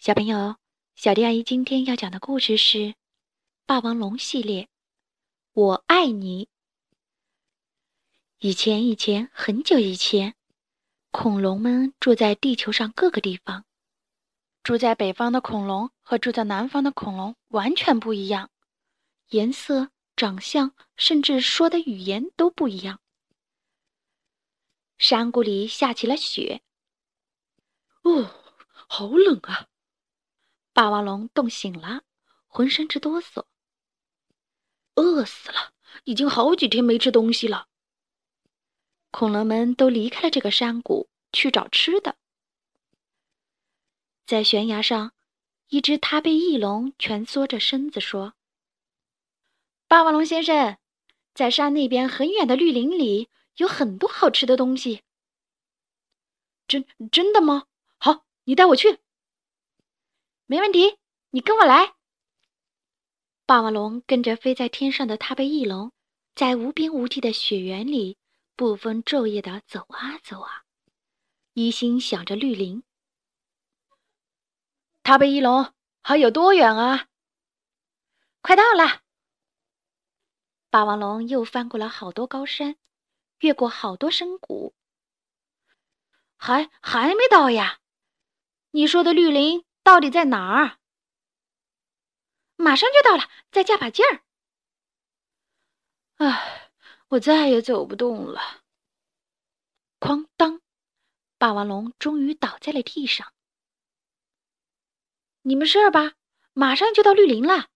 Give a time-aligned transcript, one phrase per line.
[0.00, 0.56] 小朋友，
[0.94, 2.78] 小迪阿姨今天要讲的故事是
[3.66, 4.62] 《霸王龙系列》。
[5.52, 6.48] 我爱你。
[8.38, 10.34] 以前，以前，很久以前，
[11.10, 13.66] 恐龙们住在地球上各个地方。
[14.62, 18.48] 住在北方的恐龙和住在南方的恐龙完全不一样，
[19.28, 23.00] 颜色、长相，甚至说的语言都不一样。
[24.96, 26.62] 山谷里下起了雪。
[28.00, 28.24] 哦，
[28.88, 29.66] 好冷啊！
[30.72, 32.02] 霸王龙冻醒了，
[32.46, 33.44] 浑身直哆嗦。
[34.94, 35.72] 饿死了，
[36.04, 37.68] 已经好几天没吃东西了。
[39.10, 42.16] 恐龙们都离开了这个山谷，去找吃的。
[44.24, 45.12] 在悬崖上，
[45.68, 48.34] 一只踏背翼龙蜷缩着身子说
[49.88, 50.78] ：“霸王龙先生，
[51.34, 55.02] 在山那边很远的绿林里，有很多好吃的东西。
[56.68, 57.66] ”“真真的吗？
[57.98, 59.00] 好，你带我去。”
[60.50, 60.98] 没问题，
[61.30, 61.94] 你跟我来。
[63.46, 65.92] 霸王龙跟着飞在天上的踏背翼龙，
[66.34, 68.18] 在无边无际的雪原里
[68.56, 70.64] 不分昼夜的走啊走啊，
[71.52, 72.82] 一心想着绿林。
[75.04, 77.06] 踏背翼龙还有多远啊？
[78.42, 79.02] 快到了。
[80.68, 82.74] 霸王龙又翻过了好多高山，
[83.38, 84.74] 越过好多深谷，
[86.36, 87.78] 还还没到呀？
[88.72, 89.64] 你说的绿林？
[89.82, 90.78] 到底在哪儿？
[92.56, 94.22] 马上就到了，再加把劲儿！
[96.16, 96.72] 唉，
[97.08, 98.62] 我再也走不动了。
[99.98, 100.60] 哐当，
[101.38, 103.32] 霸王龙终于倒在了地上。
[105.42, 106.12] 你们事吧，
[106.52, 107.68] 马上就到绿林了。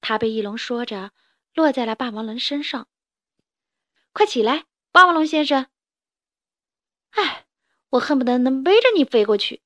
[0.00, 1.12] 他被翼龙说着，
[1.52, 2.88] 落在了霸王龙身上。
[4.12, 5.70] 快起来，霸王龙先生！
[7.10, 7.46] 唉，
[7.90, 9.62] 我恨不得能背着你飞过去。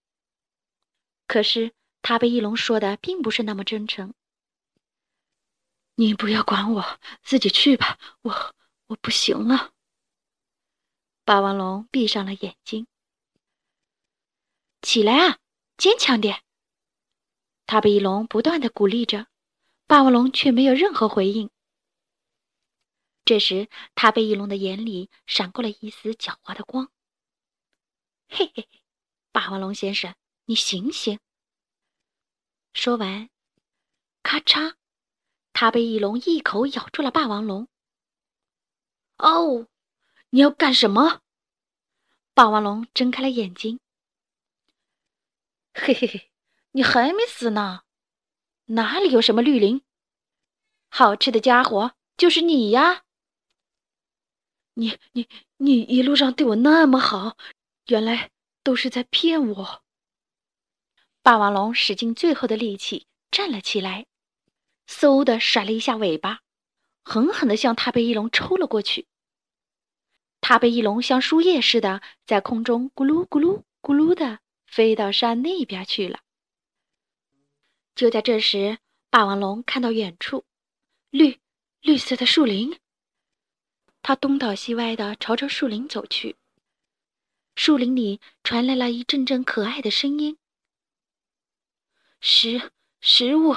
[1.27, 4.15] 可是，他被翼龙说的并不是那么真诚。
[5.97, 8.55] 你不要管我，自己去吧，我
[8.87, 9.73] 我不行了。
[11.25, 12.87] 霸王龙闭上了眼睛。
[14.83, 15.39] 起来啊，
[15.77, 16.43] 坚强点！
[17.67, 19.27] 他被翼龙不断的鼓励着，
[19.89, 21.51] 霸王龙却没有任何回应。
[23.25, 26.93] 这时，他被翼龙的眼里闪过了一丝狡猾的光。
[28.29, 28.69] 嘿嘿，
[29.33, 30.15] 霸王龙先生。
[30.49, 31.19] 你醒醒！
[32.77, 33.31] 说完，
[34.23, 34.75] 咔嚓，
[35.55, 37.67] 他被翼龙一口咬住了霸王龙。
[39.17, 39.67] 哦，
[40.29, 41.23] 你要干什么？
[42.35, 43.81] 霸王龙睁开了眼睛。
[45.73, 46.31] 嘿嘿嘿，
[46.73, 47.85] 你还没死呢！
[48.67, 49.83] 哪里有什么绿林？
[50.91, 53.05] 好吃的家伙就是你呀！
[54.75, 55.27] 你你
[55.57, 57.39] 你一路上对我那么好，
[57.87, 58.31] 原来
[58.63, 59.83] 都是在骗我。
[61.27, 64.07] 霸王龙使尽最后的力气站了起来，
[64.87, 66.39] 嗖的甩了一下尾巴，
[67.03, 69.09] 狠狠的向踏背翼龙抽了过去。
[70.41, 74.39] 踏背翼龙像树叶似的在空中咕噜咕噜咕噜的
[74.69, 76.21] 飞到山那边去了。
[77.97, 78.79] 就在这时，
[79.11, 80.45] 霸王龙看到远处
[81.11, 81.41] 绿
[81.81, 82.79] 绿色的树林，
[84.01, 86.37] 他东倒西歪的朝着树林走去。
[87.57, 90.39] 树林里传来了一阵阵可爱的声音。
[92.29, 93.55] 食食物，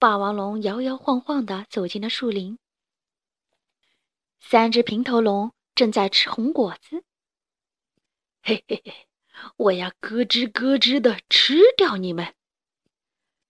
[0.00, 2.58] 霸王龙摇摇晃晃地走进了树林。
[4.40, 7.04] 三只平头龙正在吃红果子。
[8.42, 9.06] 嘿嘿嘿，
[9.56, 12.34] 我要咯吱咯吱地吃掉你们！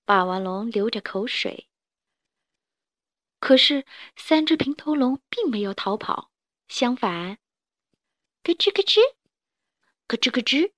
[0.04, 1.70] 霸王龙流着口水。
[3.40, 6.30] 可是三只平头龙并没有逃跑，
[6.68, 7.38] 相反，
[8.42, 9.00] 咯吱咯吱，
[10.06, 10.72] 咯吱咯吱，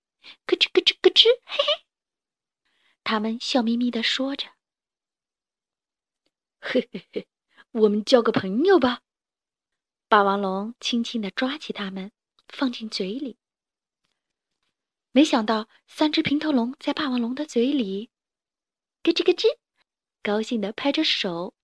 [0.46, 1.83] 咯吱咯吱咯吱，嘿嘿。
[3.04, 4.48] 他们笑眯眯地说着
[6.58, 7.28] ：“嘿嘿嘿，
[7.70, 9.02] 我们交个朋友吧。”
[10.08, 12.10] 霸王龙轻轻地抓起它们，
[12.48, 13.36] 放进嘴里。
[15.12, 18.10] 没想到，三只平头龙在霸王龙的嘴里
[19.02, 19.58] 咯吱咯吱，
[20.22, 21.54] 高兴地拍着手。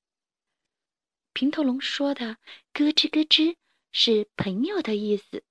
[1.33, 2.37] 平头龙说的
[2.75, 3.57] “咯吱咯吱”
[3.93, 5.43] 是朋友的意思，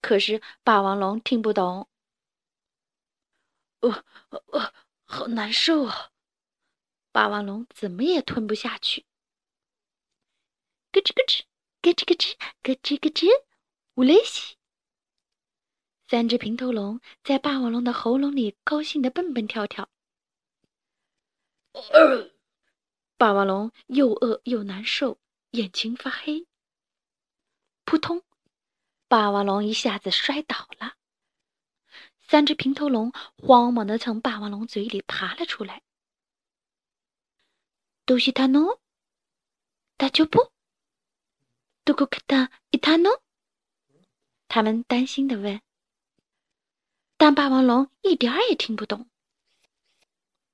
[0.00, 1.88] 可是霸王龙听不懂。
[3.80, 4.72] 呃呃。
[5.12, 6.10] 好难受啊！
[7.12, 9.04] 霸王龙怎么也吞不下去。
[10.90, 11.42] 咯吱咯吱，
[11.82, 13.26] 咯吱咯吱，咯吱咯吱，
[13.96, 14.56] 乌雷西。
[16.08, 19.90] 三只平头龙在霸王龙的喉咙里高兴的蹦蹦跳跳。
[23.18, 25.20] 霸王龙又饿又难受，
[25.50, 26.46] 眼睛发黑。
[27.84, 28.22] 扑通！
[29.08, 30.96] 霸王龙一下子摔倒了。
[32.32, 35.82] 三只平头龙慌忙的从霸王龙嘴里爬了出来。
[38.06, 38.80] 都是他弄，
[39.98, 40.50] 大脚不？
[41.84, 43.12] 都给他一他弄？
[44.48, 45.60] 他们担心的问。
[47.18, 49.10] 但霸王龙一点儿也听不懂。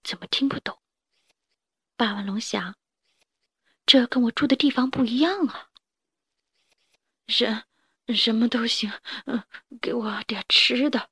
[0.02, 0.76] 怎么听不懂？
[1.94, 2.74] 霸王龙想，
[3.86, 5.70] 这跟我住的地方不一样啊。
[7.28, 7.62] 什
[8.08, 8.90] 什么都行，
[9.26, 9.40] 嗯，
[9.80, 11.08] 给我点吃的。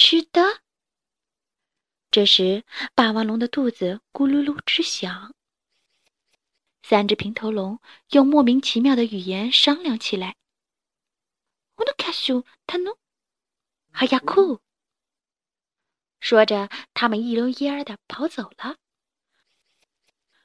[0.00, 0.60] 吃的。
[2.08, 2.64] 这时，
[2.94, 5.34] 霸王龙的肚子咕噜噜直响。
[6.84, 7.80] 三只平头龙
[8.10, 10.36] 用莫名其妙的语言商量起来。
[11.74, 12.96] 我的卡叔，他弄。
[13.90, 14.60] 哈呀酷！
[16.20, 18.76] 说着，他们一溜烟儿的跑走了。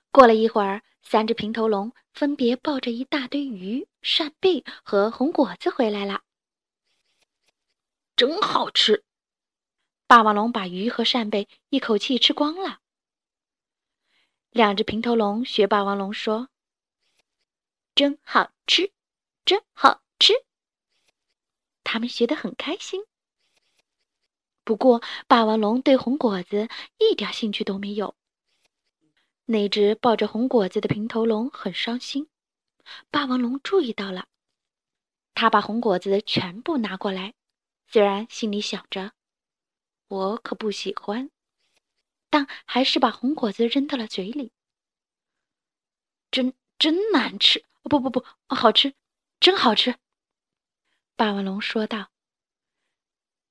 [0.10, 6.24] 过了一会儿，三只平头龙分别抱着一大堆鱼、扇贝和红果子回来了。
[8.16, 9.04] 真好吃！
[10.08, 12.80] 霸王龙把鱼和扇贝一口气吃光了。
[14.52, 16.50] 两只平头龙学霸王龙说
[17.96, 18.92] ：“真好吃，
[19.44, 20.34] 真好吃。”
[21.84, 23.06] 他们学得很开心。
[24.64, 28.16] 不过，霸王龙对红果子一点兴趣都没有。
[29.46, 32.30] 那只抱着红果子的平头龙很伤心。
[33.10, 34.28] 霸王龙注意到了，
[35.34, 37.34] 他把红果子全部拿过来，
[37.88, 39.12] 虽然心里想着
[40.14, 41.32] “我可不喜欢”，
[42.30, 44.52] 但还是把红果子扔到了嘴里。
[46.30, 47.66] 真真难吃！
[47.84, 48.94] 不不不，好吃，
[49.40, 49.96] 真好吃！
[51.16, 52.12] 霸王龙说道。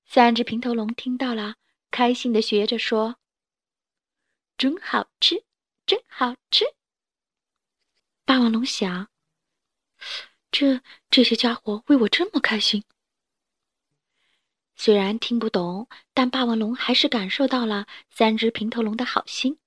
[0.07, 1.57] 三只平头龙听到了，
[1.91, 3.17] 开心的学着说
[4.57, 5.45] ：“真好吃，
[5.85, 6.65] 真好吃。”
[8.25, 9.09] 霸王龙想
[10.53, 10.81] ：“这
[11.11, 12.85] 这些家伙为我这么开心。”
[14.85, 19.61] 虽然听不懂，但霸王龙还是感受到了三只平头龙的好心。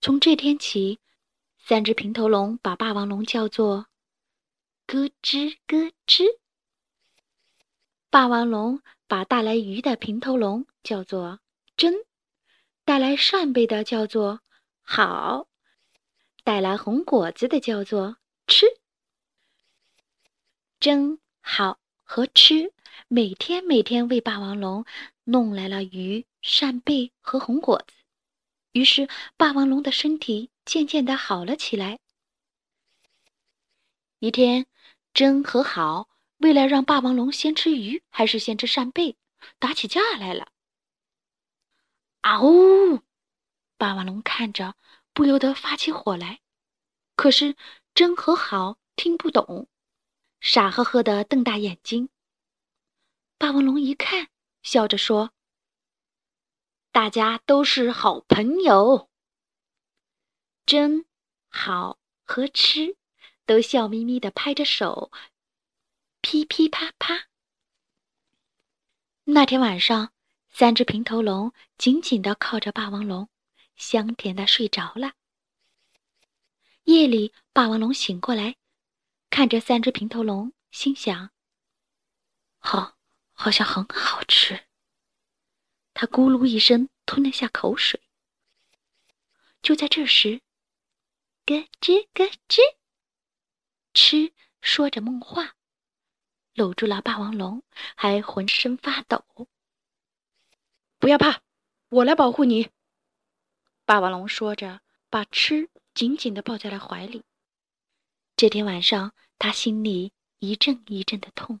[0.00, 1.00] 从这天起，
[1.58, 3.88] 三只平头龙把霸王龙叫做
[4.88, 6.24] “咯吱咯吱”。
[8.08, 11.38] 霸王龙把带来鱼的平头龙叫做
[11.76, 11.92] “真”，
[12.86, 14.40] 带来扇贝的叫做
[14.80, 15.46] “好”，
[16.42, 18.16] 带来红果子的叫做
[18.48, 18.64] “吃”。
[20.80, 22.72] 真好和吃，
[23.08, 24.84] 每天每天为霸王龙
[25.24, 27.94] 弄来了鱼、扇贝和红果子，
[28.72, 31.98] 于是霸王龙的身体渐渐的好了起来。
[34.18, 34.66] 一天，
[35.12, 36.08] 真和好。
[36.38, 39.16] 为了让霸王龙先吃鱼还是先吃扇贝，
[39.60, 40.48] 打起架来了。
[42.20, 43.00] 啊呜！
[43.76, 44.74] 霸王龙看着
[45.12, 46.40] 不由得发起火来。
[47.14, 47.56] 可是
[47.94, 49.68] 真和好听不懂，
[50.40, 52.08] 傻呵呵的瞪大眼睛。
[53.42, 54.28] 霸王龙一看，
[54.62, 55.32] 笑着说
[56.92, 59.10] ：“大家都是好朋友。”
[60.64, 61.06] 真
[61.48, 62.96] 好和吃
[63.44, 65.10] 都笑眯眯的拍着手。
[66.20, 67.26] 噼噼啪啪。
[69.24, 70.12] 那天晚上，
[70.48, 73.28] 三只平头龙紧紧的靠着霸王龙，
[73.74, 75.14] 香甜的睡着了。
[76.84, 78.54] 夜里，霸王龙醒过来，
[79.30, 81.32] 看着三只平头龙，心想
[82.62, 82.96] ：“好，
[83.32, 84.66] 好像很好吃。”
[85.94, 88.00] 他咕噜一声吞了下口水。
[89.60, 90.40] 就在这时，
[91.44, 92.60] 咯吱咯吱，
[93.94, 95.54] 吃说着梦话。
[96.54, 97.62] 搂住了霸王龙，
[97.94, 99.24] 还浑身发抖。
[100.98, 101.40] 不要怕，
[101.88, 102.70] 我来保护你。
[103.84, 107.24] 霸王龙说着，把吃紧紧的抱在了怀里。
[108.36, 111.60] 这天晚上，他心里一阵一阵的痛。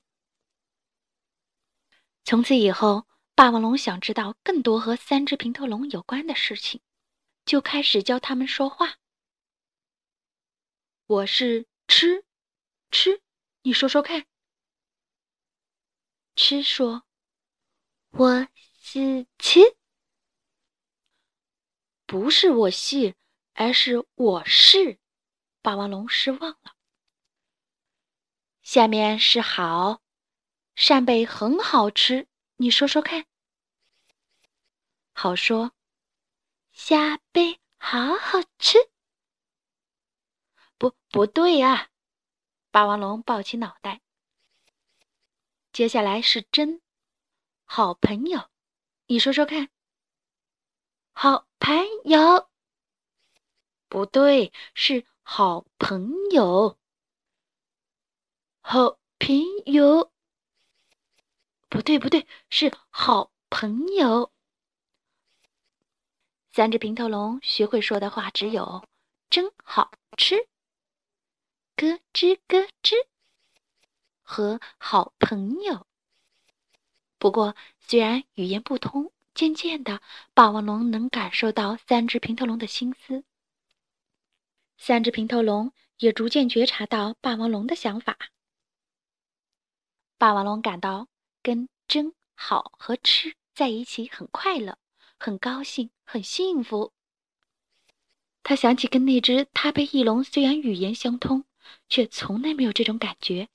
[2.24, 6.80] 从此以后，霸王龙想知道更多和三只平头龙有关的事情，
[7.44, 8.98] 就开始教他们说话。
[11.06, 12.24] 我是吃，
[12.90, 13.22] 吃，
[13.62, 14.26] 你说说看。
[16.36, 17.04] 吃说
[18.12, 18.48] ：“我
[18.80, 19.60] 是吃，
[22.06, 23.14] 不是我是，
[23.54, 24.98] 而是我是。”
[25.60, 26.76] 霸王龙失望了。
[28.62, 30.01] 下面是好，
[30.74, 32.26] 扇贝很好吃，
[32.56, 33.26] 你说说看。
[35.12, 35.72] 好说，
[36.72, 38.78] 虾贝好好吃。
[40.78, 41.90] 不，不对呀！
[42.70, 44.00] 霸王龙抱起脑袋。
[45.72, 46.82] 接下来是真
[47.64, 48.50] 好朋友，
[49.06, 49.68] 你说说看。
[51.12, 52.50] 好朋友，
[53.88, 56.78] 不对，是好朋友。
[58.60, 59.36] 好朋
[59.66, 60.11] 友，
[61.72, 64.30] 不对，不对，是好朋友。
[66.50, 68.86] 三只平头龙学会说的话只有
[69.30, 70.36] “真好吃”、
[71.74, 72.92] “咯吱咯吱”
[74.20, 75.86] 和“好朋友”。
[77.16, 80.02] 不过，虽然语言不通，渐渐的，
[80.34, 83.24] 霸王龙能感受到三只平头龙的心思。
[84.76, 88.18] 三只平头龙也逐渐觉察到霸王龙的想法。
[90.18, 91.08] 霸王龙感到
[91.42, 94.78] 跟真好和吃在一起很快乐，
[95.18, 96.92] 很高兴，很幸福。
[98.42, 101.44] 他想起跟那只他贝翼龙虽然语言相通，
[101.88, 103.48] 却从来没有这种感觉。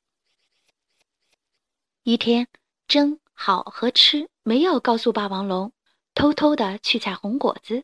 [2.04, 2.48] 一天，
[2.88, 5.74] 真好和吃没有告诉霸王龙，
[6.14, 7.84] 偷偷的去采红果子。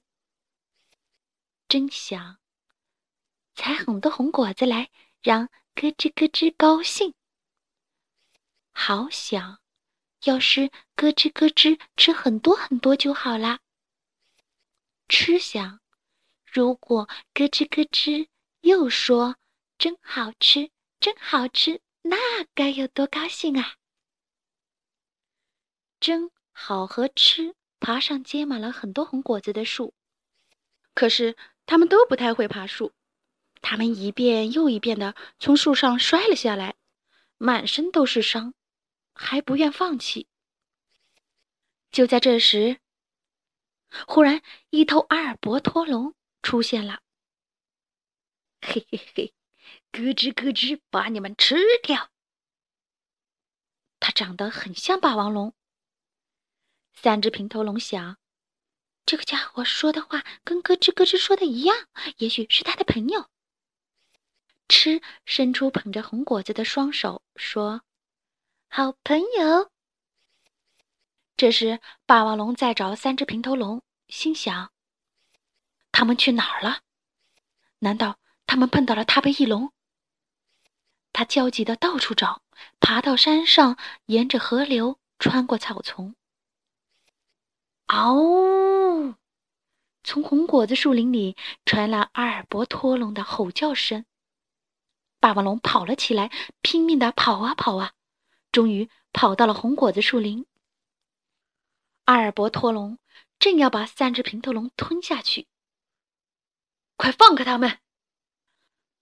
[1.68, 2.38] 真想。
[3.56, 4.90] 采很多红果子来，
[5.22, 7.14] 让咯吱咯吱高兴。
[8.72, 9.60] 好想，
[10.24, 13.60] 要是咯吱咯吱吃很多很多就好啦。
[15.10, 15.80] 吃想，
[16.46, 18.28] 如果咯吱咯吱
[18.62, 19.36] 又说
[19.78, 22.18] 真好吃，真好吃，那
[22.54, 23.76] 该有多高兴啊！
[26.00, 29.94] 真好和吃爬上结满了很多红果子的树，
[30.94, 32.94] 可是他们都不太会爬树。
[33.62, 36.76] 他们一遍又一遍的从树上摔了下来，
[37.38, 38.54] 满身都是伤，
[39.14, 40.28] 还不愿放弃。
[41.92, 42.80] 就在这时，
[44.08, 44.42] 忽然
[44.72, 47.02] 一头阿尔伯托龙出现了。
[48.62, 49.34] 嘿嘿嘿，
[49.92, 52.10] 咯吱咯吱，把你们吃掉！
[54.00, 55.54] 它长得很像霸王龙。
[56.94, 58.18] 三只平头龙想，
[59.06, 63.30] 这个家伙说的话跟咯吱咯吱说的一样，也许是他的朋友。
[64.68, 67.84] 吃，伸出捧着红果子的双手，说
[68.76, 69.70] ：“好朋友。”
[71.38, 74.72] 这时，霸王龙在找三只平头龙，心想
[75.94, 76.80] ：“他们去哪儿了？
[77.78, 79.72] 难道他们碰到了他贝翼龙？”
[81.14, 82.42] 他焦急的到处找，
[82.80, 83.78] 爬到山上，
[84.08, 86.16] 沿着河流，穿过草丛。
[87.86, 89.14] 嗷！
[90.04, 94.04] 从红果子树林里传来阿尔伯托龙的吼叫声。
[95.20, 96.32] 霸王龙跑了起来，
[96.64, 97.92] 拼命的跑啊跑啊，
[98.54, 100.46] 终于跑到了红果子树林。
[102.06, 103.00] 阿尔伯托龙
[103.40, 105.48] 正要把三只平头龙吞下去，
[106.96, 107.80] 快放开他们！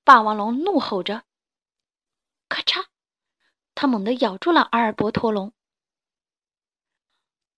[0.06, 1.26] 霸王龙怒吼着。
[2.48, 2.86] 咔嚓，
[3.76, 5.54] 他猛地咬住了阿尔伯托龙。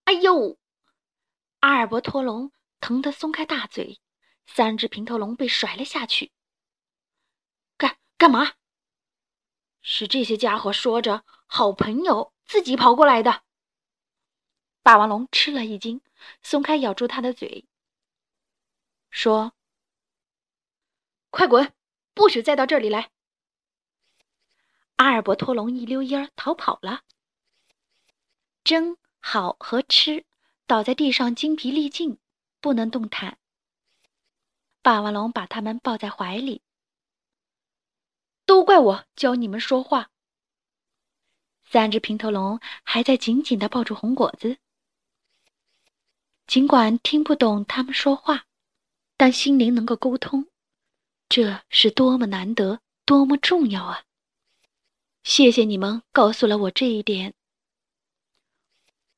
[0.06, 0.58] 哎呦！
[1.60, 4.02] 阿尔伯托龙疼得松开大嘴，
[4.48, 6.32] 三只平头龙被甩了下去。
[7.78, 8.54] 干干嘛？
[9.84, 13.44] 是这些家伙说着“好朋友”，自己跑过来的。
[14.82, 16.02] 霸王龙吃了一惊，
[16.42, 17.66] 松开咬住他的嘴，
[19.10, 19.54] 说
[21.30, 21.74] ：“快滚，
[22.14, 23.12] 不许再到这里来！”
[24.96, 27.02] 阿尔伯托龙一溜烟儿逃跑了。
[28.64, 30.26] 争好和吃
[30.66, 32.18] 倒在地上，精疲力尽，
[32.62, 33.38] 不能动弹。
[34.82, 36.62] 霸王龙把他们抱在怀里。
[38.46, 40.10] 都怪我教你们说话。
[41.64, 44.58] 三只平头龙还在紧紧的抱住红果子，
[46.46, 48.46] 尽管听不懂他们说话，
[49.18, 50.48] 但心灵能够沟通，
[51.30, 54.04] 这是多么难得，多么重要啊！
[55.24, 57.34] 谢谢你们告诉了我这一点。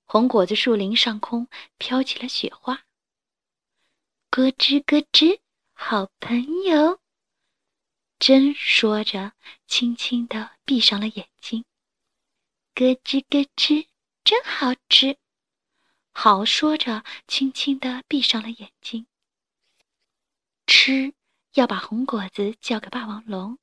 [0.05, 2.83] 红果子树林上空飘起了雪花，
[4.29, 5.39] 咯吱咯吱，
[5.73, 6.99] 好朋友。
[8.27, 9.33] 真说着，
[9.67, 11.63] 轻轻地闭上了眼睛。
[12.73, 13.85] 咯吱咯吱，
[14.23, 15.19] 真好吃。
[16.11, 19.05] 好说着，轻轻地闭上了眼睛。
[20.65, 21.13] 吃，
[21.53, 23.59] 要把红果子交给霸王龙。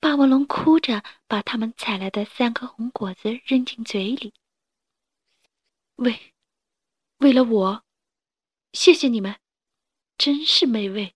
[0.00, 4.32] 霸王龙哭着把他们采来的三颗红果子扔进嘴里。
[5.96, 6.32] 为，
[7.18, 7.84] 为了我，
[8.72, 9.38] 谢谢你们，
[10.16, 11.14] 真是美味。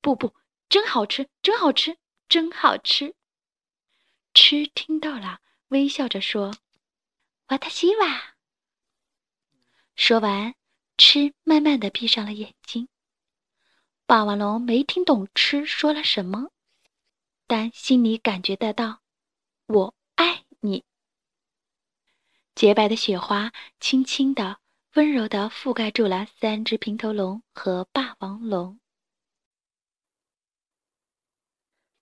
[0.00, 0.34] 不不。
[0.68, 1.96] 真好吃，真好吃，
[2.28, 3.14] 真好吃！
[4.34, 6.54] 吃听到了，微笑着说
[7.48, 8.36] ：“瓦塔西瓦。”
[9.96, 10.54] 说完，
[10.98, 12.88] 吃慢慢的闭上了眼睛。
[14.04, 16.50] 霸王龙没听懂吃说了什么，
[17.46, 19.00] 但心里感觉得到
[19.66, 20.84] ：“我爱你。”
[22.54, 24.58] 洁白的雪花轻轻的、
[24.94, 28.78] 温柔的覆盖住了三只平头龙和霸王龙。